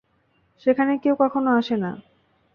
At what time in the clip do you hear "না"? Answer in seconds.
1.75-1.91